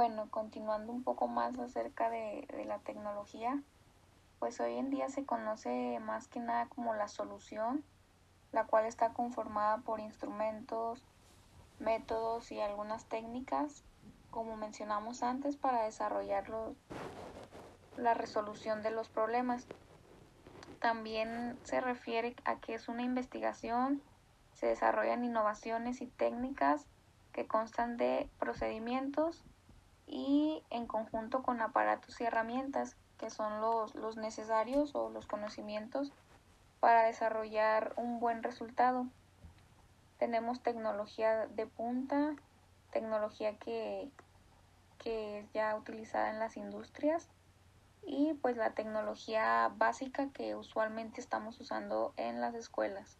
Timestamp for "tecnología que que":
42.90-45.38